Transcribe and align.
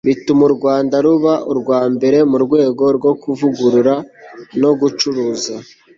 bituma 0.07 0.41
u 0.49 0.53
rwanda 0.57 0.95
ruba 1.05 1.33
urwa 1.51 1.79
mbere 1.95 2.17
mu 2.29 2.37
rwego 2.45 2.83
rwo 2.97 3.11
kuvugurura 3.21 3.95
no 4.61 4.71
gucuruza 4.79 5.55